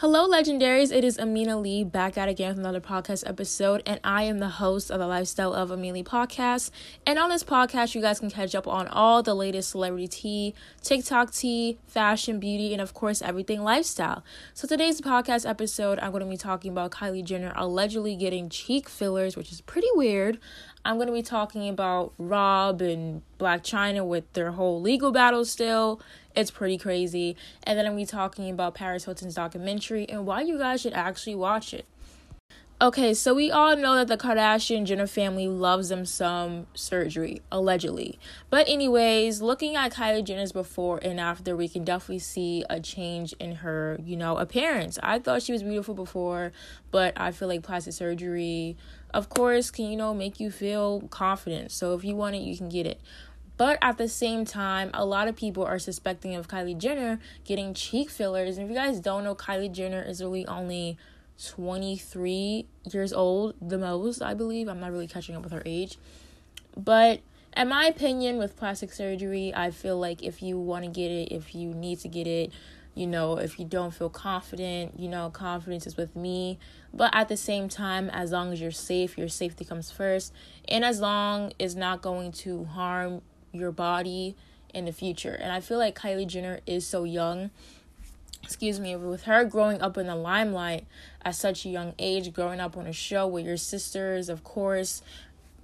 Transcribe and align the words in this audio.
Hello, 0.00 0.28
legendaries. 0.28 0.94
It 0.94 1.04
is 1.04 1.18
Amina 1.18 1.58
Lee 1.58 1.82
back 1.82 2.18
at 2.18 2.28
again 2.28 2.50
with 2.50 2.58
another 2.58 2.82
podcast 2.82 3.26
episode, 3.26 3.82
and 3.86 3.98
I 4.04 4.24
am 4.24 4.40
the 4.40 4.50
host 4.50 4.90
of 4.90 4.98
the 4.98 5.06
Lifestyle 5.06 5.54
of 5.54 5.70
Amelie 5.70 6.04
podcast. 6.04 6.70
And 7.06 7.18
on 7.18 7.30
this 7.30 7.42
podcast, 7.42 7.94
you 7.94 8.02
guys 8.02 8.20
can 8.20 8.28
catch 8.28 8.54
up 8.54 8.68
on 8.68 8.88
all 8.88 9.22
the 9.22 9.34
latest 9.34 9.70
celebrity 9.70 10.06
tea, 10.06 10.54
TikTok 10.82 11.32
tea, 11.32 11.78
fashion, 11.86 12.38
beauty, 12.38 12.74
and 12.74 12.82
of 12.82 12.92
course, 12.92 13.22
everything 13.22 13.62
lifestyle. 13.62 14.22
So, 14.52 14.68
today's 14.68 15.00
podcast 15.00 15.48
episode, 15.48 15.98
I'm 16.00 16.10
going 16.10 16.22
to 16.22 16.28
be 16.28 16.36
talking 16.36 16.72
about 16.72 16.90
Kylie 16.90 17.24
Jenner 17.24 17.54
allegedly 17.56 18.16
getting 18.16 18.50
cheek 18.50 18.90
fillers, 18.90 19.34
which 19.34 19.50
is 19.50 19.62
pretty 19.62 19.88
weird. 19.94 20.38
I'm 20.84 20.96
going 20.96 21.08
to 21.08 21.12
be 21.14 21.22
talking 21.22 21.70
about 21.70 22.12
Rob 22.18 22.82
and 22.82 23.22
Blac 23.40 23.62
Chyna 23.62 24.06
with 24.06 24.30
their 24.34 24.52
whole 24.52 24.80
legal 24.80 25.10
battle 25.10 25.46
still. 25.46 26.02
It's 26.36 26.50
pretty 26.50 26.78
crazy. 26.78 27.34
And 27.62 27.78
then 27.78 27.86
to 27.86 27.92
be 27.92 28.04
talking 28.04 28.50
about 28.50 28.74
Paris 28.74 29.06
Hilton's 29.06 29.34
documentary 29.34 30.08
and 30.08 30.26
why 30.26 30.42
you 30.42 30.58
guys 30.58 30.82
should 30.82 30.92
actually 30.92 31.34
watch 31.34 31.72
it. 31.72 31.86
Okay, 32.78 33.14
so 33.14 33.32
we 33.32 33.50
all 33.50 33.74
know 33.74 33.94
that 33.94 34.06
the 34.06 34.18
Kardashian 34.18 34.84
Jenner 34.84 35.06
family 35.06 35.48
loves 35.48 35.88
them 35.88 36.04
some 36.04 36.66
surgery, 36.74 37.40
allegedly. 37.50 38.18
But, 38.50 38.68
anyways, 38.68 39.40
looking 39.40 39.76
at 39.76 39.94
Kylie 39.94 40.22
Jenner's 40.22 40.52
before 40.52 40.98
and 41.00 41.18
after, 41.18 41.56
we 41.56 41.68
can 41.68 41.84
definitely 41.84 42.18
see 42.18 42.66
a 42.68 42.78
change 42.78 43.32
in 43.40 43.54
her, 43.56 43.98
you 44.04 44.14
know, 44.14 44.36
appearance. 44.36 44.98
I 45.02 45.20
thought 45.20 45.40
she 45.40 45.52
was 45.52 45.62
beautiful 45.62 45.94
before, 45.94 46.52
but 46.90 47.18
I 47.18 47.30
feel 47.30 47.48
like 47.48 47.62
plastic 47.62 47.94
surgery, 47.94 48.76
of 49.14 49.30
course, 49.30 49.70
can, 49.70 49.86
you 49.86 49.96
know, 49.96 50.12
make 50.12 50.38
you 50.38 50.50
feel 50.50 51.08
confident. 51.08 51.72
So, 51.72 51.94
if 51.94 52.04
you 52.04 52.14
want 52.14 52.36
it, 52.36 52.42
you 52.42 52.58
can 52.58 52.68
get 52.68 52.86
it. 52.86 53.00
But 53.56 53.78
at 53.80 53.96
the 53.98 54.08
same 54.08 54.44
time, 54.44 54.90
a 54.92 55.04
lot 55.04 55.28
of 55.28 55.36
people 55.36 55.64
are 55.64 55.78
suspecting 55.78 56.34
of 56.34 56.48
Kylie 56.48 56.76
Jenner 56.76 57.18
getting 57.44 57.72
cheek 57.72 58.10
fillers. 58.10 58.58
And 58.58 58.66
if 58.66 58.70
you 58.70 58.76
guys 58.76 59.00
don't 59.00 59.24
know, 59.24 59.34
Kylie 59.34 59.72
Jenner 59.72 60.02
is 60.02 60.22
really 60.22 60.46
only 60.46 60.98
23 61.44 62.66
years 62.92 63.12
old, 63.12 63.54
the 63.60 63.78
most, 63.78 64.22
I 64.22 64.34
believe. 64.34 64.68
I'm 64.68 64.80
not 64.80 64.92
really 64.92 65.08
catching 65.08 65.36
up 65.36 65.42
with 65.42 65.52
her 65.52 65.62
age. 65.64 65.98
But 66.76 67.20
in 67.56 67.68
my 67.68 67.86
opinion, 67.86 68.36
with 68.36 68.56
plastic 68.56 68.92
surgery, 68.92 69.52
I 69.54 69.70
feel 69.70 69.98
like 69.98 70.22
if 70.22 70.42
you 70.42 70.58
want 70.58 70.84
to 70.84 70.90
get 70.90 71.10
it, 71.10 71.32
if 71.32 71.54
you 71.54 71.72
need 71.72 72.00
to 72.00 72.08
get 72.08 72.26
it, 72.26 72.52
you 72.94 73.06
know, 73.06 73.36
if 73.36 73.58
you 73.58 73.66
don't 73.66 73.92
feel 73.92 74.08
confident, 74.08 74.98
you 74.98 75.08
know, 75.08 75.28
confidence 75.30 75.86
is 75.86 75.96
with 75.96 76.16
me. 76.16 76.58
But 76.94 77.14
at 77.14 77.28
the 77.28 77.36
same 77.36 77.68
time, 77.68 78.08
as 78.10 78.32
long 78.32 78.52
as 78.52 78.60
you're 78.60 78.70
safe, 78.70 79.18
your 79.18 79.28
safety 79.28 79.64
comes 79.64 79.90
first. 79.90 80.32
And 80.68 80.84
as 80.84 81.00
long 81.00 81.52
as 81.60 81.76
not 81.76 82.00
going 82.00 82.32
to 82.32 82.64
harm 82.64 83.20
your 83.56 83.72
body 83.72 84.36
in 84.72 84.84
the 84.84 84.92
future. 84.92 85.32
And 85.32 85.52
I 85.52 85.60
feel 85.60 85.78
like 85.78 85.98
Kylie 85.98 86.26
Jenner 86.26 86.60
is 86.66 86.86
so 86.86 87.04
young 87.04 87.50
excuse 88.46 88.78
me, 88.78 88.94
with 88.94 89.24
her 89.24 89.44
growing 89.44 89.82
up 89.82 89.98
in 89.98 90.06
the 90.06 90.14
limelight 90.14 90.86
at 91.24 91.34
such 91.34 91.66
a 91.66 91.68
young 91.68 91.92
age, 91.98 92.32
growing 92.32 92.60
up 92.60 92.76
on 92.76 92.86
a 92.86 92.92
show 92.92 93.26
with 93.26 93.44
your 93.44 93.56
sisters, 93.56 94.28
of 94.28 94.44
course, 94.44 95.02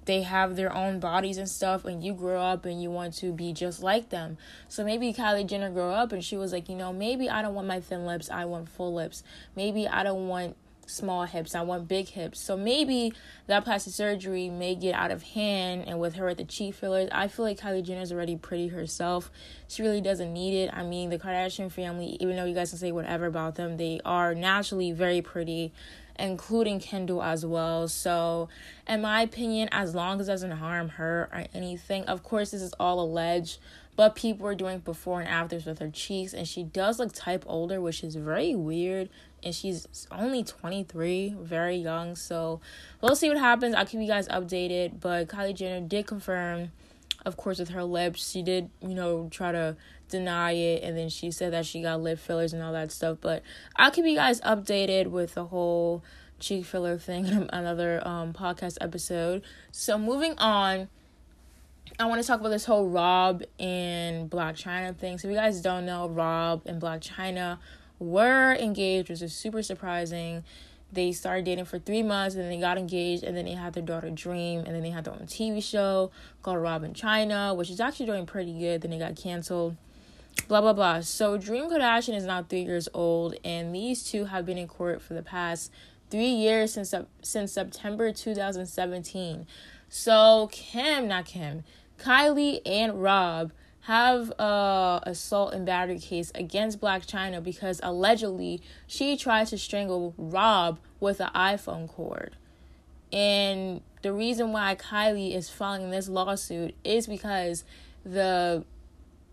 they 0.03 0.23
have 0.23 0.57
their 0.57 0.73
own 0.75 0.99
bodies 0.99 1.37
and 1.37 1.47
stuff, 1.47 1.85
and 1.85 2.03
you 2.03 2.13
grow 2.13 2.41
up 2.41 2.65
and 2.65 2.83
you 2.83 2.91
want 2.91 3.13
to 3.13 3.31
be 3.31 3.53
just 3.53 3.81
like 3.81 4.09
them. 4.09 4.37
So 4.67 4.83
maybe 4.83 5.13
Kylie 5.13 5.47
Jenner 5.47 5.69
grew 5.69 5.91
up 5.91 6.11
and 6.11 6.21
she 6.21 6.35
was 6.35 6.51
like, 6.51 6.67
you 6.67 6.75
know, 6.75 6.91
maybe 6.91 7.29
I 7.29 7.41
don't 7.41 7.55
want 7.55 7.67
my 7.67 7.79
thin 7.79 8.05
lips, 8.05 8.29
I 8.29 8.43
want 8.43 8.67
full 8.67 8.93
lips. 8.93 9.23
Maybe 9.55 9.87
I 9.87 10.03
don't 10.03 10.27
want 10.27 10.57
small 10.87 11.25
hips. 11.25 11.55
I 11.55 11.61
want 11.61 11.87
big 11.87 12.07
hips. 12.09 12.39
So 12.39 12.55
maybe 12.57 13.13
that 13.47 13.63
plastic 13.63 13.93
surgery 13.93 14.49
may 14.49 14.75
get 14.75 14.93
out 14.95 15.11
of 15.11 15.23
hand. 15.23 15.85
And 15.87 15.99
with 15.99 16.15
her 16.15 16.29
at 16.29 16.37
the 16.37 16.45
cheek 16.45 16.75
fillers, 16.75 17.09
I 17.11 17.27
feel 17.27 17.45
like 17.45 17.59
Kylie 17.59 17.83
Jenner's 17.83 18.11
already 18.11 18.35
pretty 18.35 18.67
herself. 18.67 19.31
She 19.67 19.81
really 19.81 20.01
doesn't 20.01 20.31
need 20.31 20.63
it. 20.63 20.71
I 20.73 20.83
mean, 20.83 21.09
the 21.09 21.19
Kardashian 21.19 21.71
family, 21.71 22.17
even 22.19 22.35
though 22.35 22.45
you 22.45 22.55
guys 22.55 22.69
can 22.69 22.79
say 22.79 22.91
whatever 22.91 23.25
about 23.25 23.55
them, 23.55 23.77
they 23.77 23.99
are 24.05 24.35
naturally 24.35 24.91
very 24.91 25.21
pretty, 25.21 25.73
including 26.19 26.79
Kendall 26.79 27.23
as 27.23 27.45
well. 27.45 27.87
So, 27.87 28.49
in 28.87 29.01
my 29.01 29.21
opinion, 29.21 29.69
as 29.71 29.95
long 29.95 30.19
as 30.19 30.27
it 30.27 30.31
doesn't 30.31 30.51
harm 30.51 30.89
her 30.89 31.29
or 31.31 31.45
anything, 31.53 32.03
of 32.05 32.23
course, 32.23 32.51
this 32.51 32.61
is 32.61 32.73
all 32.79 32.99
alleged 32.99 33.59
but 33.95 34.15
people 34.15 34.47
are 34.47 34.55
doing 34.55 34.79
before 34.79 35.19
and 35.21 35.29
afters 35.29 35.65
with 35.65 35.79
her 35.79 35.89
cheeks 35.89 36.33
and 36.33 36.47
she 36.47 36.63
does 36.63 36.99
look 36.99 37.13
type 37.13 37.43
older 37.47 37.79
which 37.79 38.03
is 38.03 38.15
very 38.15 38.55
weird 38.55 39.09
and 39.43 39.53
she's 39.53 39.87
only 40.11 40.43
23, 40.43 41.35
very 41.39 41.75
young. 41.77 42.15
So 42.15 42.61
we'll 43.01 43.15
see 43.15 43.29
what 43.29 43.37
happens. 43.37 43.75
I'll 43.75 43.85
keep 43.85 44.01
you 44.01 44.07
guys 44.07 44.27
updated. 44.27 44.99
But 44.99 45.27
Kylie 45.27 45.53
Jenner 45.53 45.85
did 45.85 46.07
confirm, 46.07 46.71
of 47.25 47.37
course, 47.37 47.59
with 47.59 47.69
her 47.69 47.83
lips. 47.83 48.29
She 48.31 48.41
did, 48.41 48.69
you 48.81 48.95
know, 48.95 49.27
try 49.31 49.51
to 49.51 49.75
deny 50.09 50.51
it, 50.51 50.83
and 50.83 50.97
then 50.97 51.09
she 51.09 51.31
said 51.31 51.53
that 51.53 51.65
she 51.65 51.81
got 51.81 52.01
lip 52.01 52.19
fillers 52.19 52.53
and 52.53 52.61
all 52.61 52.73
that 52.73 52.91
stuff. 52.91 53.17
But 53.19 53.43
I'll 53.75 53.91
keep 53.91 54.05
you 54.05 54.15
guys 54.15 54.39
updated 54.41 55.07
with 55.07 55.33
the 55.33 55.45
whole 55.45 56.03
cheek 56.39 56.65
filler 56.65 56.97
thing 56.97 57.25
in 57.27 57.49
another 57.53 58.05
um, 58.07 58.33
podcast 58.33 58.77
episode. 58.81 59.43
So 59.71 59.97
moving 59.97 60.37
on. 60.37 60.89
I 61.99 62.05
want 62.05 62.19
to 62.19 62.27
talk 62.27 62.39
about 62.39 62.49
this 62.49 62.65
whole 62.65 62.89
Rob 62.89 63.43
and 63.59 64.27
Blac 64.27 64.53
Chyna 64.53 64.97
thing. 64.97 65.19
So, 65.19 65.27
if 65.27 65.31
you 65.31 65.37
guys 65.37 65.61
don't 65.61 65.85
know, 65.85 66.09
Rob 66.09 66.63
and 66.65 66.81
Blac 66.81 67.07
Chyna 67.07 67.59
were 68.03 68.53
engaged, 68.55 69.09
which 69.09 69.21
is 69.21 69.33
super 69.33 69.63
surprising. 69.63 70.43
They 70.91 71.11
started 71.11 71.45
dating 71.45 71.65
for 71.65 71.79
three 71.79 72.03
months 72.03 72.35
and 72.35 72.43
then 72.43 72.51
they 72.51 72.59
got 72.59 72.77
engaged 72.77 73.23
and 73.23 73.35
then 73.35 73.45
they 73.45 73.53
had 73.53 73.73
their 73.73 73.81
daughter 73.81 74.11
Dream 74.11 74.59
and 74.59 74.75
then 74.75 74.83
they 74.83 74.91
had 74.91 75.05
their 75.05 75.13
own 75.13 75.21
TV 75.21 75.63
show 75.63 76.11
called 76.43 76.61
Rob 76.61 76.83
& 76.83 76.93
Chyna, 76.93 77.55
which 77.55 77.71
is 77.71 77.79
actually 77.79 78.05
doing 78.05 78.27
pretty 78.27 78.53
good. 78.57 78.81
Then 78.81 78.93
it 78.93 78.99
got 78.99 79.15
canceled. 79.15 79.75
Blah 80.47 80.61
blah 80.61 80.73
blah. 80.73 81.01
So 81.01 81.37
Dream 81.37 81.69
Kardashian 81.69 82.15
is 82.15 82.25
now 82.25 82.43
three 82.43 82.63
years 82.63 82.89
old 82.93 83.35
and 83.43 83.73
these 83.73 84.03
two 84.03 84.25
have 84.25 84.45
been 84.45 84.57
in 84.57 84.67
court 84.67 85.01
for 85.01 85.13
the 85.13 85.21
past 85.23 85.71
three 86.09 86.27
years 86.27 86.73
since 86.73 86.93
since 87.21 87.51
September 87.51 88.11
2017. 88.11 89.47
So 89.89 90.49
Kim, 90.51 91.07
not 91.07 91.25
Kim, 91.25 91.63
Kylie 91.99 92.61
and 92.65 93.01
Rob 93.01 93.51
have 93.83 94.31
a 94.39 95.01
assault 95.03 95.53
and 95.53 95.65
battery 95.65 95.99
case 95.99 96.31
against 96.35 96.79
Blac 96.79 97.05
Chyna 97.05 97.43
because 97.43 97.81
allegedly 97.83 98.61
she 98.87 99.17
tried 99.17 99.47
to 99.47 99.57
strangle 99.57 100.13
Rob 100.17 100.79
with 101.01 101.19
an 101.19 101.29
iPhone 101.35 101.89
cord. 101.89 102.37
And 103.11 103.81
the 104.01 104.13
reason 104.13 104.53
why 104.53 104.75
Kylie 104.75 105.35
is 105.35 105.49
filing 105.49 105.91
this 105.91 106.07
lawsuit 106.07 106.75
is 106.83 107.07
because 107.07 107.65
the 108.05 108.63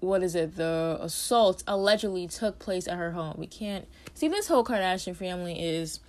what 0.01 0.23
is 0.23 0.35
it? 0.35 0.57
The 0.57 0.99
assault 1.01 1.63
allegedly 1.67 2.27
took 2.27 2.59
place 2.59 2.89
at 2.89 2.97
her 2.97 3.13
home. 3.13 3.37
We 3.39 3.47
can't 3.47 3.87
see 4.15 4.29
this 4.29 4.49
whole 4.49 4.65
Kardashian 4.65 5.15
family 5.15 5.61
is 5.63 6.01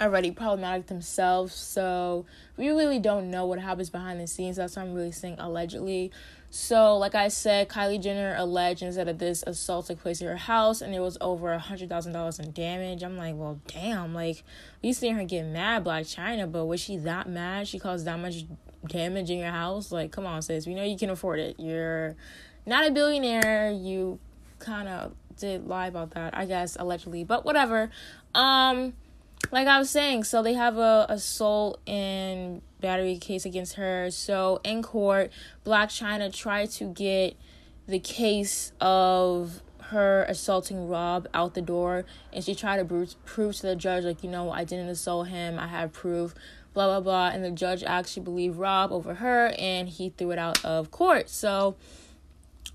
already 0.00 0.30
problematic 0.30 0.86
themselves, 0.86 1.54
so 1.54 2.26
we 2.56 2.68
really 2.68 2.98
don't 2.98 3.30
know 3.30 3.46
what 3.46 3.58
happens 3.58 3.90
behind 3.90 4.20
the 4.20 4.26
scenes. 4.26 4.56
That's 4.56 4.76
why 4.76 4.82
I'm 4.82 4.94
really 4.94 5.12
saying 5.12 5.36
allegedly. 5.38 6.12
So, 6.56 6.96
like 6.98 7.16
I 7.16 7.26
said, 7.26 7.68
Kylie 7.68 8.00
Jenner 8.00 8.36
alleges 8.38 8.94
that 8.94 9.18
this 9.18 9.42
assault 9.44 9.86
took 9.86 9.98
place 10.00 10.22
at 10.22 10.28
her 10.28 10.36
house 10.36 10.82
and 10.82 10.94
it 10.94 11.00
was 11.00 11.18
over 11.20 11.52
a 11.52 11.58
hundred 11.58 11.88
thousand 11.88 12.12
dollars 12.12 12.38
in 12.38 12.52
damage. 12.52 13.02
I'm 13.02 13.16
like, 13.16 13.34
well, 13.34 13.58
damn, 13.66 14.14
like 14.14 14.44
we 14.80 14.92
seeing 14.92 15.16
her 15.16 15.24
get 15.24 15.46
mad, 15.46 15.84
Blac 15.84 16.02
Chyna, 16.02 16.50
but 16.50 16.66
was 16.66 16.80
she 16.80 16.96
that 16.98 17.28
mad? 17.28 17.66
She 17.66 17.80
caused 17.80 18.06
that 18.06 18.20
much 18.20 18.44
damage 18.86 19.30
in 19.30 19.40
your 19.40 19.50
house? 19.50 19.90
Like, 19.90 20.12
come 20.12 20.26
on, 20.26 20.42
sis, 20.42 20.64
we 20.64 20.76
know 20.76 20.84
you 20.84 20.96
can 20.96 21.10
afford 21.10 21.40
it. 21.40 21.56
You're 21.58 22.14
not 22.66 22.86
a 22.86 22.92
billionaire. 22.92 23.72
You 23.72 24.20
kind 24.60 24.86
of 24.86 25.12
did 25.36 25.66
lie 25.66 25.88
about 25.88 26.12
that, 26.12 26.38
I 26.38 26.44
guess, 26.44 26.76
allegedly, 26.78 27.24
but 27.24 27.44
whatever. 27.44 27.90
Um, 28.32 28.92
like 29.50 29.66
I 29.68 29.78
was 29.78 29.90
saying, 29.90 30.24
so 30.24 30.42
they 30.42 30.54
have 30.54 30.78
a 30.78 31.06
assault 31.08 31.80
and 31.86 32.62
battery 32.80 33.16
case 33.18 33.44
against 33.44 33.74
her. 33.74 34.10
So 34.10 34.60
in 34.64 34.82
court, 34.82 35.30
Blac 35.64 35.88
Chyna 35.88 36.32
tried 36.32 36.70
to 36.72 36.84
get 36.84 37.36
the 37.86 37.98
case 37.98 38.72
of 38.80 39.62
her 39.88 40.24
assaulting 40.24 40.88
Rob 40.88 41.28
out 41.34 41.54
the 41.54 41.62
door, 41.62 42.04
and 42.32 42.42
she 42.42 42.54
tried 42.54 42.78
to 42.78 43.06
prove 43.24 43.54
to 43.56 43.62
the 43.62 43.76
judge, 43.76 44.04
like, 44.04 44.24
you 44.24 44.30
know, 44.30 44.50
I 44.50 44.64
didn't 44.64 44.88
assault 44.88 45.28
him, 45.28 45.58
I 45.58 45.66
have 45.66 45.92
proof, 45.92 46.34
blah 46.72 46.86
blah 46.86 47.00
blah. 47.00 47.28
And 47.28 47.44
the 47.44 47.50
judge 47.50 47.84
actually 47.84 48.22
believed 48.22 48.56
Rob 48.56 48.92
over 48.92 49.14
her, 49.14 49.52
and 49.58 49.88
he 49.88 50.08
threw 50.10 50.30
it 50.30 50.38
out 50.38 50.64
of 50.64 50.90
court. 50.90 51.28
So 51.28 51.76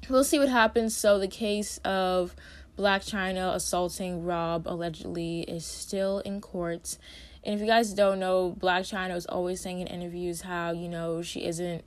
we'll 0.07 0.23
see 0.23 0.39
what 0.39 0.49
happens. 0.49 0.95
So 0.95 1.17
the 1.17 1.27
case 1.27 1.79
of 1.83 2.35
Blac 2.79 3.01
Chyna 3.01 3.53
assaulting 3.53 4.23
Rob 4.23 4.65
allegedly 4.65 5.41
is 5.41 5.65
still 5.65 6.19
in 6.19 6.39
court. 6.39 6.97
And 7.43 7.53
if 7.53 7.59
you 7.59 7.67
guys 7.67 7.91
don't 7.91 8.21
know, 8.21 8.55
Blac 8.57 8.89
Chyna 8.89 9.17
is 9.17 9.25
always 9.25 9.59
saying 9.59 9.81
in 9.81 9.87
interviews 9.87 10.41
how, 10.41 10.71
you 10.71 10.87
know, 10.87 11.21
she 11.21 11.43
isn't 11.43 11.83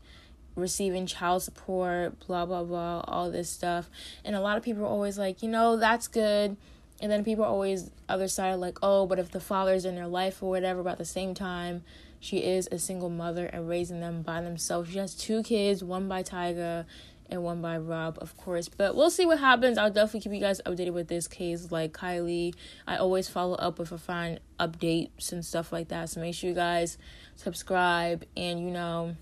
receiving 0.54 1.06
child 1.06 1.44
support, 1.44 2.26
blah, 2.26 2.44
blah, 2.44 2.62
blah, 2.62 3.00
all 3.08 3.30
this 3.30 3.48
stuff. 3.48 3.88
And 4.22 4.36
a 4.36 4.40
lot 4.40 4.58
of 4.58 4.62
people 4.62 4.82
are 4.82 4.88
always 4.88 5.16
like, 5.16 5.42
you 5.42 5.48
know, 5.48 5.78
that's 5.78 6.08
good. 6.08 6.58
And 7.00 7.10
then 7.10 7.24
people 7.24 7.44
are 7.44 7.50
always, 7.50 7.90
other 8.06 8.28
side, 8.28 8.56
like, 8.56 8.76
oh, 8.82 9.06
but 9.06 9.18
if 9.18 9.30
the 9.30 9.40
father's 9.40 9.86
in 9.86 9.94
their 9.94 10.06
life 10.06 10.42
or 10.42 10.50
whatever, 10.50 10.82
but 10.82 10.90
at 10.90 10.98
the 10.98 11.06
same 11.06 11.32
time, 11.32 11.84
she 12.20 12.38
is 12.38 12.68
a 12.70 12.78
single 12.78 13.08
mother 13.08 13.46
and 13.46 13.66
raising 13.66 14.00
them 14.00 14.20
by 14.20 14.42
themselves. 14.42 14.90
She 14.90 14.98
has 14.98 15.14
two 15.14 15.42
kids, 15.42 15.82
one 15.82 16.06
by 16.06 16.22
Tyga 16.22 16.84
and 17.32 17.42
one 17.42 17.60
by 17.62 17.78
Rob, 17.78 18.18
of 18.20 18.36
course. 18.36 18.68
But 18.68 18.94
we'll 18.94 19.10
see 19.10 19.26
what 19.26 19.38
happens. 19.38 19.78
I'll 19.78 19.90
definitely 19.90 20.20
keep 20.20 20.32
you 20.32 20.40
guys 20.40 20.60
updated 20.66 20.92
with 20.92 21.08
this 21.08 21.26
case. 21.26 21.72
Like 21.72 21.92
Kylie, 21.92 22.54
I 22.86 22.96
always 22.96 23.28
follow 23.28 23.56
up 23.56 23.80
if 23.80 23.92
I 23.92 23.96
find 23.96 24.40
updates 24.60 25.32
and 25.32 25.44
stuff 25.44 25.72
like 25.72 25.88
that. 25.88 26.10
So 26.10 26.20
make 26.20 26.34
sure 26.34 26.50
you 26.50 26.54
guys 26.54 26.98
subscribe 27.34 28.24
and 28.36 28.60
you 28.60 28.70
know 28.70 29.16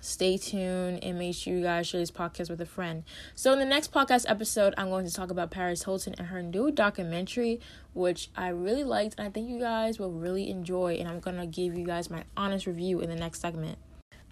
stay 0.00 0.36
tuned 0.36 1.02
and 1.02 1.18
make 1.18 1.34
sure 1.34 1.52
you 1.54 1.62
guys 1.62 1.86
share 1.86 2.00
this 2.00 2.10
podcast 2.10 2.50
with 2.50 2.60
a 2.60 2.66
friend. 2.66 3.04
So 3.34 3.52
in 3.52 3.58
the 3.58 3.64
next 3.64 3.92
podcast 3.92 4.24
episode, 4.28 4.74
I'm 4.76 4.90
going 4.90 5.06
to 5.06 5.12
talk 5.12 5.30
about 5.30 5.50
Paris 5.50 5.84
Hilton 5.84 6.14
and 6.18 6.28
her 6.28 6.42
new 6.42 6.70
documentary, 6.70 7.60
which 7.94 8.30
I 8.36 8.48
really 8.48 8.84
liked 8.84 9.16
and 9.18 9.26
I 9.26 9.30
think 9.30 9.48
you 9.48 9.58
guys 9.58 9.98
will 9.98 10.12
really 10.12 10.50
enjoy. 10.50 10.94
And 10.94 11.08
I'm 11.08 11.20
gonna 11.20 11.46
give 11.46 11.76
you 11.76 11.84
guys 11.84 12.10
my 12.10 12.24
honest 12.36 12.66
review 12.66 13.00
in 13.00 13.08
the 13.08 13.16
next 13.16 13.40
segment. 13.40 13.78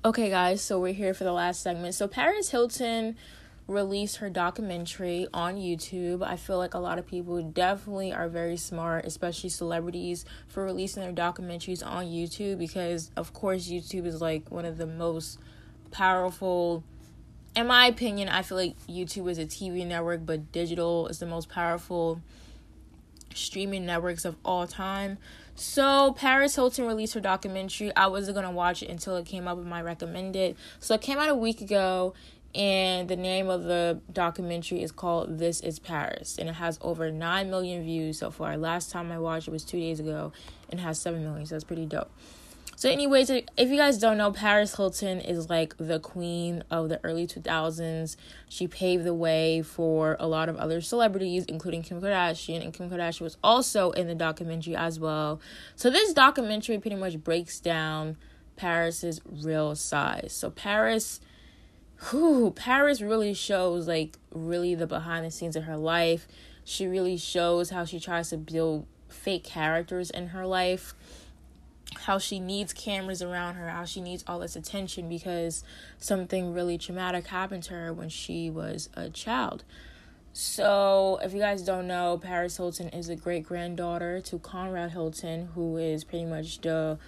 Okay, 0.06 0.30
guys, 0.30 0.62
so 0.62 0.78
we're 0.78 0.92
here 0.92 1.14
for 1.14 1.24
the 1.24 1.32
last 1.32 1.60
segment. 1.60 1.92
So 1.96 2.06
Paris 2.06 2.50
Hilton 2.50 3.16
released 3.66 4.18
her 4.18 4.30
documentary 4.30 5.26
on 5.34 5.56
YouTube. 5.56 6.22
I 6.22 6.36
feel 6.36 6.58
like 6.58 6.74
a 6.74 6.78
lot 6.78 7.00
of 7.00 7.08
people 7.08 7.42
definitely 7.42 8.12
are 8.12 8.28
very 8.28 8.56
smart, 8.56 9.04
especially 9.04 9.50
celebrities, 9.50 10.24
for 10.46 10.62
releasing 10.62 11.02
their 11.02 11.12
documentaries 11.12 11.84
on 11.84 12.04
YouTube 12.04 12.56
because, 12.58 13.10
of 13.16 13.32
course, 13.32 13.66
YouTube 13.66 14.06
is 14.06 14.20
like 14.20 14.48
one 14.48 14.64
of 14.64 14.78
the 14.78 14.86
most 14.86 15.40
powerful. 15.90 16.84
In 17.56 17.66
my 17.66 17.86
opinion, 17.86 18.28
I 18.28 18.42
feel 18.42 18.58
like 18.58 18.76
YouTube 18.86 19.28
is 19.28 19.38
a 19.38 19.44
TV 19.44 19.84
network, 19.84 20.24
but 20.24 20.52
digital 20.52 21.08
is 21.08 21.18
the 21.18 21.26
most 21.26 21.48
powerful 21.48 22.20
streaming 23.34 23.84
networks 23.84 24.24
of 24.24 24.36
all 24.44 24.68
time. 24.68 25.18
So 25.56 26.12
Paris 26.12 26.54
Hilton 26.54 26.86
released 26.86 27.14
her 27.14 27.20
documentary. 27.20 27.90
I 27.96 28.08
wasn't 28.08 28.34
gonna 28.34 28.50
watch 28.50 28.82
it 28.82 28.90
until 28.90 29.16
it 29.16 29.24
came 29.24 29.48
up 29.48 29.56
in 29.56 29.66
my 29.66 29.80
recommended. 29.80 30.54
So 30.80 30.94
it 30.94 31.00
came 31.00 31.18
out 31.18 31.30
a 31.30 31.34
week 31.34 31.62
ago, 31.62 32.12
and 32.54 33.08
the 33.08 33.16
name 33.16 33.48
of 33.48 33.64
the 33.64 34.00
documentary 34.12 34.82
is 34.82 34.92
called 34.92 35.38
This 35.38 35.60
Is 35.60 35.78
Paris, 35.78 36.36
and 36.38 36.50
it 36.50 36.56
has 36.56 36.78
over 36.82 37.10
nine 37.10 37.48
million 37.48 37.82
views 37.82 38.18
so 38.18 38.30
far. 38.30 38.58
Last 38.58 38.90
time 38.90 39.10
I 39.10 39.18
watched 39.18 39.48
it 39.48 39.50
was 39.50 39.64
two 39.64 39.80
days 39.80 39.98
ago, 39.98 40.30
and 40.68 40.78
has 40.80 41.00
seven 41.00 41.24
million. 41.24 41.46
So 41.46 41.54
that's 41.54 41.64
pretty 41.64 41.86
dope. 41.86 42.10
So, 42.78 42.90
anyways, 42.90 43.30
if 43.30 43.70
you 43.70 43.78
guys 43.78 43.96
don't 43.96 44.18
know, 44.18 44.32
Paris 44.32 44.76
Hilton 44.76 45.18
is 45.18 45.48
like 45.48 45.74
the 45.78 45.98
queen 45.98 46.62
of 46.70 46.90
the 46.90 47.00
early 47.02 47.26
2000s. 47.26 48.16
She 48.50 48.68
paved 48.68 49.04
the 49.04 49.14
way 49.14 49.62
for 49.62 50.14
a 50.20 50.26
lot 50.26 50.50
of 50.50 50.56
other 50.56 50.82
celebrities, 50.82 51.46
including 51.46 51.82
Kim 51.82 52.02
Kardashian, 52.02 52.62
and 52.62 52.74
Kim 52.74 52.90
Kardashian 52.90 53.22
was 53.22 53.38
also 53.42 53.92
in 53.92 54.08
the 54.08 54.14
documentary 54.14 54.76
as 54.76 55.00
well. 55.00 55.40
So, 55.74 55.88
this 55.88 56.12
documentary 56.12 56.78
pretty 56.78 56.96
much 56.96 57.24
breaks 57.24 57.60
down 57.60 58.18
Paris's 58.56 59.22
real 59.24 59.74
size. 59.74 60.34
So, 60.34 60.50
Paris. 60.50 61.20
Who 62.10 62.50
Paris 62.50 63.00
really 63.00 63.32
shows 63.32 63.88
like 63.88 64.18
really 64.30 64.74
the 64.74 64.86
behind 64.86 65.24
the 65.24 65.30
scenes 65.30 65.56
of 65.56 65.62
her 65.62 65.78
life. 65.78 66.28
She 66.62 66.86
really 66.86 67.16
shows 67.16 67.70
how 67.70 67.86
she 67.86 67.98
tries 67.98 68.28
to 68.28 68.36
build 68.36 68.84
fake 69.08 69.44
characters 69.44 70.10
in 70.10 70.28
her 70.28 70.46
life 70.46 70.92
how 71.98 72.18
she 72.18 72.40
needs 72.40 72.72
cameras 72.72 73.22
around 73.22 73.54
her, 73.54 73.68
how 73.68 73.84
she 73.84 74.00
needs 74.00 74.24
all 74.26 74.38
this 74.38 74.56
attention 74.56 75.08
because 75.08 75.64
something 75.98 76.52
really 76.52 76.78
traumatic 76.78 77.26
happened 77.28 77.62
to 77.64 77.74
her 77.74 77.92
when 77.92 78.08
she 78.08 78.50
was 78.50 78.88
a 78.94 79.08
child. 79.10 79.64
So, 80.38 81.18
if 81.22 81.32
you 81.32 81.38
guys 81.40 81.62
don't 81.62 81.86
know, 81.86 82.18
Paris 82.18 82.58
Hilton 82.58 82.90
is 82.90 83.08
a 83.08 83.16
great 83.16 83.44
granddaughter 83.44 84.20
to 84.20 84.38
Conrad 84.38 84.90
Hilton, 84.90 85.48
who 85.54 85.78
is 85.78 86.04
pretty 86.04 86.26
much 86.26 86.60
the 86.60 86.98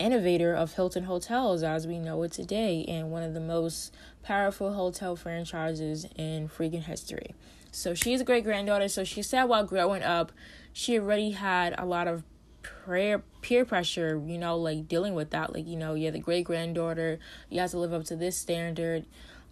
innovator 0.00 0.52
of 0.52 0.72
Hilton 0.74 1.04
Hotels 1.04 1.62
as 1.62 1.86
we 1.86 2.00
know 2.00 2.20
it 2.24 2.32
today 2.32 2.84
and 2.88 3.12
one 3.12 3.22
of 3.22 3.34
the 3.34 3.40
most 3.40 3.94
powerful 4.24 4.72
hotel 4.72 5.14
franchises 5.14 6.06
in 6.16 6.48
freaking 6.48 6.82
history. 6.82 7.36
So, 7.70 7.94
she's 7.94 8.20
a 8.20 8.24
great 8.24 8.42
granddaughter. 8.42 8.88
So, 8.88 9.04
she 9.04 9.22
said 9.22 9.44
while 9.44 9.62
growing 9.62 10.02
up, 10.02 10.32
she 10.72 10.98
already 10.98 11.30
had 11.30 11.76
a 11.78 11.86
lot 11.86 12.08
of 12.08 12.24
prayer 12.62 13.22
peer 13.40 13.64
pressure 13.64 14.20
you 14.26 14.36
know 14.36 14.56
like 14.56 14.86
dealing 14.86 15.14
with 15.14 15.30
that 15.30 15.54
like 15.54 15.66
you 15.66 15.76
know 15.76 15.94
you're 15.94 16.10
the 16.10 16.18
great 16.18 16.44
granddaughter 16.44 17.18
you 17.48 17.58
have 17.60 17.70
to 17.70 17.78
live 17.78 17.92
up 17.92 18.04
to 18.04 18.16
this 18.16 18.36
standard 18.36 19.06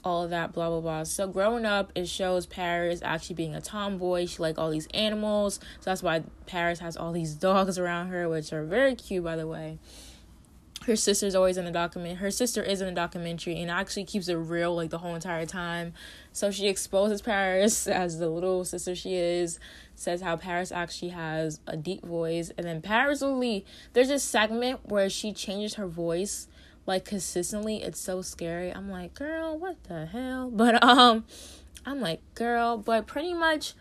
all 0.05 0.25
of 0.25 0.31
that 0.31 0.53
blah 0.53 0.69
blah 0.69 0.81
blah. 0.81 1.03
So 1.05 1.29
growing 1.29 1.65
up 1.65 1.93
it 1.95 2.09
shows 2.09 2.47
paris 2.47 3.01
actually 3.03 3.37
being 3.37 3.55
a 3.55 3.61
tomboy. 3.61 4.27
She 4.27 4.39
like 4.39 4.59
all 4.59 4.71
these 4.71 4.89
animals. 4.95 5.61
So 5.81 5.91
that's 5.91 6.03
why 6.03 6.23
paris 6.47 6.79
has 6.81 6.97
all 6.97 7.13
these 7.13 7.35
dogs 7.49 7.79
around 7.79 8.09
her 8.09 8.29
which 8.29 8.53
are 8.53 8.65
very 8.65 8.95
cute 8.95 9.25
by 9.25 9.37
the 9.37 9.47
way 9.47 9.79
her 10.89 10.97
sister's 10.97 11.35
always 11.35 11.57
in 11.57 11.65
the 11.65 11.71
document 11.71 12.19
her 12.19 12.31
sister 12.31 12.63
is 12.63 12.81
in 12.81 12.87
the 12.87 12.93
documentary 12.93 13.61
and 13.61 13.71
actually 13.71 14.05
keeps 14.05 14.29
it 14.29 14.35
real 14.35 14.75
like 14.75 14.91
the 14.91 14.99
whole 14.99 15.15
entire 15.15 15.47
time. 15.47 15.93
So 16.33 16.51
she 16.51 16.67
exposes 16.67 17.23
paris 17.23 17.87
as 17.87 18.19
the 18.19 18.29
little 18.29 18.65
sister 18.65 18.95
she 18.95 19.15
is 19.15 19.61
says 19.95 20.23
how 20.23 20.37
paris 20.37 20.73
actually 20.73 21.11
has 21.11 21.61
a 21.67 21.77
deep 21.77 22.05
voice 22.05 22.51
and 22.57 22.67
then 22.67 22.81
paris 22.81 23.23
only 23.23 23.65
there's 23.93 24.11
a 24.11 24.19
segment 24.19 24.81
where 24.85 25.11
she 25.11 25.33
changes 25.33 25.75
her 25.75 25.87
voice 25.87 26.49
like 26.87 27.05
consistently. 27.05 27.83
It's 27.83 28.01
so 28.01 28.23
scary. 28.23 28.75
I'm 28.75 28.91
like 28.91 29.15
girl 29.15 29.59
what 29.59 29.85
the 29.85 30.07
hell? 30.07 30.51
But 30.55 30.83
um 30.83 31.25
i'm 31.87 32.01
like 32.01 32.21
girl 32.35 32.77
but 32.77 33.07
pretty 33.07 33.35
much 33.35 33.75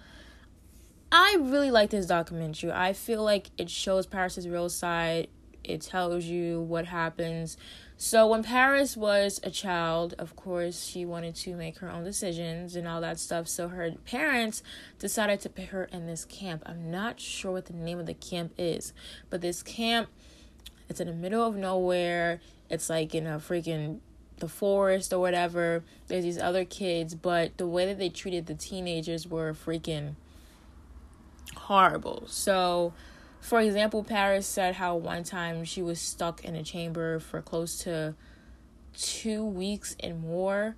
I 1.10 1.38
really 1.40 1.72
like 1.72 1.90
this 1.90 2.06
documentary. 2.06 2.72
I 2.72 2.92
feel 2.92 3.24
like 3.24 3.50
it 3.58 3.70
shows 3.70 4.06
Paris's 4.06 4.46
real 4.48 4.68
side 4.68 5.30
it 5.68 5.82
tells 5.82 6.26
you 6.26 6.62
what 6.62 6.86
happens. 6.86 7.58
So 7.98 8.28
when 8.28 8.44
Paris 8.44 8.96
was 8.96 9.40
a 9.44 9.50
child, 9.50 10.14
of 10.20 10.36
course, 10.36 10.86
she 10.86 11.06
wanted 11.06 11.36
to 11.36 11.56
make 11.56 11.80
her 11.80 11.90
own 11.90 12.04
decisions 12.04 12.76
and 12.76 12.88
all 12.88 13.02
that 13.02 13.20
stuff. 13.20 13.48
So 13.48 13.70
her 13.70 13.92
parents 14.06 14.62
decided 15.00 15.42
to 15.42 15.50
put 15.50 15.66
her 15.66 15.86
in 15.86 16.06
this 16.06 16.26
camp. 16.26 16.64
I'm 16.66 16.92
not 16.92 17.20
sure 17.20 17.52
what 17.52 17.66
the 17.66 17.74
name 17.74 18.00
of 18.00 18.06
the 18.06 18.14
camp 18.14 18.54
is, 18.58 18.94
but 19.30 19.42
this 19.42 19.64
camp 19.64 20.10
it's 20.90 21.00
in 21.00 21.08
the 21.08 21.14
middle 21.14 21.46
of 21.46 21.56
nowhere. 21.56 22.40
It's 22.70 22.90
like 22.90 23.14
in 23.14 23.28
a 23.28 23.38
freaking 23.38 24.00
the 24.38 24.48
forest 24.48 25.12
or 25.12 25.20
whatever. 25.20 25.84
There's 26.08 26.24
these 26.24 26.38
other 26.38 26.66
kids, 26.66 27.16
but 27.16 27.58
the 27.58 27.68
way 27.68 27.86
that 27.86 27.98
they 27.98 28.10
treated 28.10 28.46
the 28.46 28.54
teenagers 28.56 29.28
were 29.28 29.54
freaking 29.54 30.16
horrible. 31.56 32.24
So 32.28 32.94
for 33.42 33.62
example, 33.62 34.04
Paris 34.04 34.46
said 34.46 34.76
how 34.76 34.96
one 34.96 35.24
time 35.24 35.64
she 35.64 35.82
was 35.82 36.00
stuck 36.00 36.44
in 36.44 36.56
a 36.56 36.64
chamber 36.64 37.20
for 37.20 37.42
close 37.42 37.80
to 37.80 38.16
two 38.98 39.46
weeks 39.46 39.96
and 40.00 40.22
more, 40.22 40.76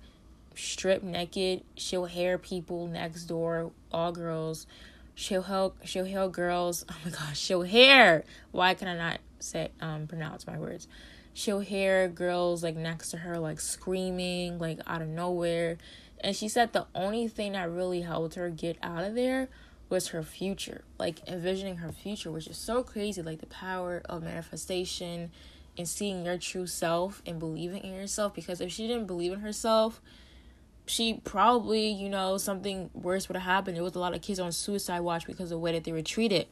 stripped 0.54 1.04
naked. 1.04 1.62
She'll 1.76 2.04
hair 2.04 2.38
people 2.38 2.86
next 2.86 3.24
door, 3.24 3.72
all 3.90 4.12
girls. 4.12 4.66
She'll 5.14 5.42
help. 5.42 5.78
She'll 5.84 6.04
hair 6.04 6.28
girls. 6.28 6.84
Oh 6.90 6.96
my 7.04 7.10
gosh, 7.10 7.38
she'll 7.38 7.62
hair. 7.62 8.24
Why 8.52 8.74
can 8.74 8.88
I 8.88 8.96
not 8.96 9.20
say 9.38 9.70
um 9.80 10.06
pronounce 10.06 10.46
my 10.46 10.58
words? 10.58 10.86
She'll 11.32 11.60
hear 11.60 12.08
girls 12.08 12.62
like 12.62 12.76
next 12.76 13.10
to 13.10 13.18
her 13.18 13.38
like 13.38 13.60
screaming 13.60 14.58
like 14.58 14.80
out 14.86 15.02
of 15.02 15.08
nowhere, 15.08 15.78
and 16.20 16.36
she 16.36 16.48
said 16.48 16.72
the 16.72 16.86
only 16.94 17.28
thing 17.28 17.52
that 17.52 17.70
really 17.70 18.02
helped 18.02 18.34
her 18.34 18.50
get 18.50 18.76
out 18.82 19.04
of 19.04 19.14
there 19.14 19.48
was 19.90 20.08
her 20.08 20.22
future, 20.22 20.84
like 20.98 21.20
envisioning 21.28 21.78
her 21.78 21.92
future, 21.92 22.30
which 22.30 22.46
is 22.46 22.56
so 22.56 22.82
crazy. 22.82 23.20
Like 23.20 23.40
the 23.40 23.46
power 23.46 24.00
of 24.06 24.22
manifestation 24.22 25.30
and 25.76 25.88
seeing 25.88 26.24
your 26.24 26.38
true 26.38 26.66
self 26.66 27.22
and 27.26 27.38
believing 27.38 27.82
in 27.82 27.94
yourself. 27.94 28.34
Because 28.34 28.60
if 28.60 28.70
she 28.70 28.86
didn't 28.86 29.06
believe 29.06 29.32
in 29.32 29.40
herself, 29.40 30.00
she 30.86 31.14
probably, 31.24 31.88
you 31.88 32.08
know, 32.08 32.38
something 32.38 32.90
worse 32.94 33.28
would 33.28 33.36
have 33.36 33.44
happened. 33.44 33.76
There 33.76 33.84
was 33.84 33.94
a 33.94 33.98
lot 33.98 34.14
of 34.14 34.22
kids 34.22 34.40
on 34.40 34.52
suicide 34.52 35.00
watch 35.00 35.26
because 35.26 35.44
of 35.44 35.50
the 35.50 35.58
way 35.58 35.72
that 35.72 35.84
they 35.84 35.92
were 35.92 36.02
treated. 36.02 36.46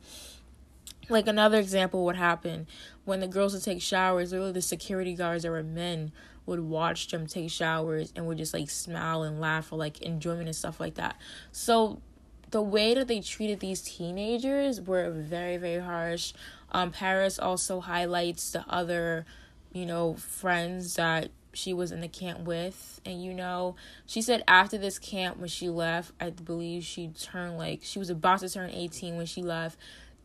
Like 1.09 1.27
another 1.27 1.59
example 1.59 2.05
would 2.05 2.17
happen 2.17 2.67
when 3.05 3.21
the 3.21 3.29
girls 3.29 3.55
would 3.55 3.63
take 3.63 3.81
showers, 3.81 4.33
literally 4.33 4.53
the 4.53 4.61
security 4.61 5.15
guards 5.15 5.45
that 5.45 5.51
were 5.51 5.63
men 5.63 6.13
would 6.45 6.61
watch 6.61 7.09
them 7.09 7.27
take 7.27 7.51
showers 7.51 8.13
and 8.17 8.27
would 8.27 8.39
just 8.39 8.55
like 8.55 8.71
smile 8.71 9.23
and 9.23 9.41
laugh 9.41 9.67
for 9.67 9.77
like 9.77 10.01
enjoyment 10.03 10.47
and 10.49 10.57
stuff 10.57 10.81
like 10.81 10.95
that. 10.95 11.17
So 11.53 12.01
the 12.51 12.63
way 12.63 12.95
that 12.95 13.09
they 13.09 13.21
treated 13.21 13.61
these 13.61 13.83
teenagers 13.83 14.81
were 14.81 15.11
very 15.11 15.57
very 15.57 15.83
harsh. 15.83 16.33
Um 16.73 16.91
paris 16.91 17.39
also 17.39 17.81
highlights 17.81 18.53
the 18.53 18.65
other 18.69 19.27
you 19.73 19.87
know 19.87 20.15
friends 20.15 20.95
that 20.95 21.31
she 21.53 21.73
was 21.73 21.91
in 21.91 22.01
the 22.01 22.09
camp 22.09 22.41
with. 22.41 23.01
And 23.05 23.23
you 23.23 23.35
know 23.35 23.77
she 24.07 24.23
said 24.23 24.43
after 24.47 24.79
this 24.79 24.99
camp 24.99 25.39
when 25.39 25.49
she 25.49 25.69
left 25.69 26.13
i 26.21 26.31
believe 26.31 26.85
she 26.85 27.09
turned 27.09 27.59
like 27.59 27.81
she 27.83 27.99
was 27.99 28.11
about 28.11 28.41
to 28.41 28.49
turn 28.49 28.71
18 28.71 29.17
when 29.17 29.27
she 29.27 29.43
left 29.43 29.79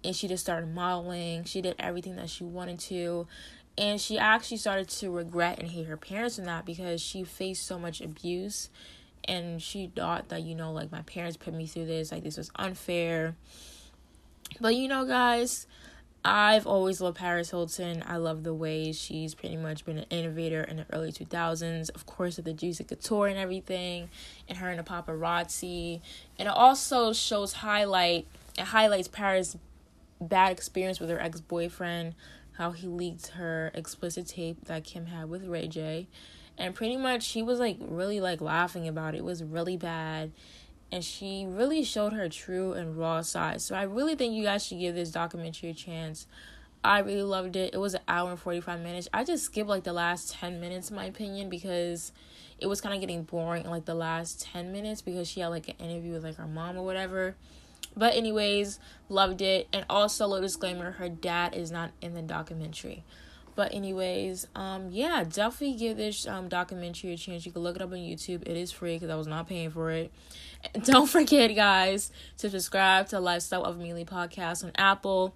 and 0.03 0.15
she 0.15 0.27
just 0.27 0.43
started 0.43 0.73
modeling. 0.73 1.45
She 1.45 1.61
did 1.61 1.75
everything 1.79 2.15
that 2.17 2.29
she 2.29 2.43
wanted 2.43 2.79
to. 2.81 3.27
And 3.77 3.99
she 3.99 4.19
actually 4.19 4.57
started 4.57 4.89
to 4.89 5.09
regret 5.09 5.59
and 5.59 5.69
hate 5.69 5.87
her 5.87 5.97
parents 5.97 6.37
in 6.37 6.45
that 6.45 6.65
because 6.65 7.01
she 7.01 7.23
faced 7.23 7.65
so 7.65 7.79
much 7.79 8.01
abuse 8.01 8.69
and 9.25 9.61
she 9.61 9.87
thought 9.95 10.29
that 10.29 10.43
you 10.43 10.55
know 10.55 10.71
like 10.71 10.91
my 10.91 11.01
parents 11.03 11.37
put 11.37 11.53
me 11.53 11.65
through 11.65 11.85
this 11.85 12.11
like 12.11 12.23
this 12.23 12.37
was 12.37 12.51
unfair 12.55 13.35
but 14.59 14.75
you 14.75 14.87
know 14.87 15.05
guys 15.05 15.67
I've 16.25 16.65
always 16.65 17.01
loved 17.01 17.17
Paris 17.17 17.49
Hilton. 17.49 18.01
I 18.07 18.15
love 18.15 18.43
the 18.43 18.53
way 18.53 18.93
she's 18.93 19.35
pretty 19.35 19.57
much 19.57 19.83
been 19.83 19.97
an 19.97 20.05
innovator 20.09 20.63
in 20.63 20.77
the 20.77 20.85
early 20.93 21.11
2000s. 21.11 21.89
Of 21.93 22.05
course, 22.05 22.37
with 22.37 22.45
the 22.45 22.53
Juicy 22.53 22.85
Couture 22.85 23.27
and 23.27 23.37
everything, 23.37 24.09
and 24.47 24.57
her 24.59 24.69
and 24.69 24.79
the 24.79 24.83
paparazzi. 24.83 25.99
And 26.39 26.47
it 26.47 26.53
also 26.53 27.11
shows 27.11 27.51
highlight, 27.53 28.25
it 28.57 28.63
highlights 28.65 29.09
Paris' 29.09 29.57
bad 30.21 30.53
experience 30.53 31.01
with 31.01 31.09
her 31.09 31.19
ex 31.19 31.41
boyfriend, 31.41 32.15
how 32.53 32.71
he 32.71 32.87
leaked 32.87 33.27
her 33.29 33.71
explicit 33.73 34.27
tape 34.27 34.63
that 34.65 34.85
Kim 34.85 35.07
had 35.07 35.29
with 35.29 35.45
Ray 35.45 35.67
J. 35.67 36.07
And 36.57 36.75
pretty 36.75 36.97
much, 36.97 37.23
she 37.23 37.41
was 37.41 37.59
like 37.59 37.77
really 37.79 38.19
like 38.19 38.41
laughing 38.41 38.87
about 38.87 39.15
it. 39.15 39.19
It 39.19 39.23
was 39.23 39.43
really 39.43 39.77
bad 39.77 40.31
and 40.93 41.03
she 41.03 41.43
really 41.47 41.83
showed 41.83 42.13
her 42.13 42.29
true 42.29 42.73
and 42.73 42.95
raw 42.95 43.19
side. 43.21 43.59
So 43.63 43.75
I 43.75 43.81
really 43.81 44.13
think 44.13 44.35
you 44.35 44.43
guys 44.43 44.63
should 44.63 44.77
give 44.77 44.93
this 44.93 45.09
documentary 45.09 45.71
a 45.71 45.73
chance. 45.73 46.27
I 46.83 46.99
really 46.99 47.23
loved 47.23 47.55
it. 47.55 47.73
It 47.73 47.79
was 47.79 47.95
an 47.95 48.01
hour 48.07 48.29
and 48.29 48.39
45 48.39 48.79
minutes. 48.79 49.09
I 49.11 49.23
just 49.23 49.45
skipped 49.45 49.67
like 49.67 49.85
the 49.85 49.91
last 49.91 50.35
10 50.35 50.61
minutes, 50.61 50.91
in 50.91 50.95
my 50.95 51.05
opinion, 51.05 51.49
because 51.49 52.11
it 52.59 52.67
was 52.67 52.79
kind 52.79 52.93
of 52.93 53.01
getting 53.01 53.23
boring 53.23 53.63
in 53.63 53.71
like 53.71 53.85
the 53.85 53.95
last 53.95 54.43
10 54.43 54.71
minutes 54.71 55.01
because 55.01 55.27
she 55.27 55.39
had 55.39 55.47
like 55.47 55.67
an 55.67 55.77
interview 55.79 56.13
with 56.13 56.23
like 56.23 56.35
her 56.35 56.45
mom 56.45 56.77
or 56.77 56.85
whatever. 56.85 57.37
But, 57.97 58.13
anyways, 58.13 58.79
loved 59.09 59.41
it. 59.41 59.67
And 59.73 59.85
also, 59.89 60.27
little 60.27 60.43
disclaimer 60.43 60.91
her 60.91 61.09
dad 61.09 61.55
is 61.55 61.71
not 61.71 61.89
in 62.01 62.13
the 62.13 62.21
documentary. 62.21 63.03
But 63.55 63.73
anyways, 63.73 64.47
um, 64.55 64.89
yeah, 64.91 65.23
definitely 65.23 65.77
give 65.77 65.97
this 65.97 66.27
um 66.27 66.49
documentary 66.49 67.13
a 67.13 67.17
chance. 67.17 67.45
You 67.45 67.51
can 67.51 67.61
look 67.61 67.75
it 67.75 67.81
up 67.81 67.91
on 67.91 67.97
YouTube. 67.97 68.41
It 68.47 68.57
is 68.57 68.71
free 68.71 68.95
because 68.95 69.09
I 69.09 69.15
was 69.15 69.27
not 69.27 69.47
paying 69.47 69.71
for 69.71 69.91
it. 69.91 70.11
And 70.73 70.83
don't 70.85 71.07
forget, 71.07 71.55
guys, 71.55 72.11
to 72.39 72.49
subscribe 72.49 73.07
to 73.09 73.19
Lifestyle 73.19 73.63
of 73.63 73.77
Mealy 73.77 74.05
podcast 74.05 74.63
on 74.63 74.71
Apple. 74.75 75.35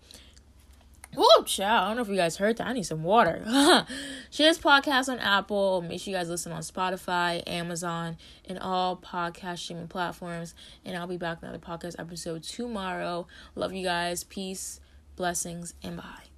Whoa, 1.16 1.44
child. 1.44 1.84
I 1.84 1.88
don't 1.88 1.96
know 1.96 2.02
if 2.04 2.10
you 2.10 2.16
guys 2.16 2.38
heard 2.38 2.58
that. 2.58 2.68
I 2.68 2.74
need 2.74 2.84
some 2.84 3.04
water. 3.04 3.42
Shares 4.30 4.60
podcast 4.60 5.10
on 5.10 5.20
Apple. 5.20 5.82
Make 5.82 6.02
sure 6.02 6.12
you 6.12 6.18
guys 6.18 6.30
listen 6.30 6.52
on 6.52 6.62
Spotify, 6.62 7.42
Amazon, 7.48 8.18
and 8.46 8.60
all 8.60 8.98
podcast 8.98 9.60
streaming 9.60 9.88
platforms. 9.88 10.54
And 10.86 10.98
I'll 10.98 11.08
be 11.08 11.18
back 11.18 11.42
with 11.42 11.50
another 11.50 11.66
podcast 11.66 11.96
episode 11.98 12.44
tomorrow. 12.44 13.26
Love 13.56 13.74
you 13.74 13.84
guys. 13.84 14.26
Peace, 14.26 14.80
blessings, 15.16 15.74
and 15.82 15.98
bye. 15.98 16.37